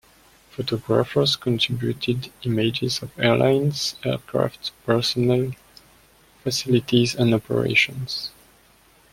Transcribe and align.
Photographers 0.49 1.35
contributed 1.35 2.31
images 2.41 3.03
of 3.03 3.11
airlines, 3.19 3.93
aircraft, 4.03 4.71
personnel, 4.83 5.51
facilities 6.43 7.13
and 7.13 7.31
operations. 7.35 8.31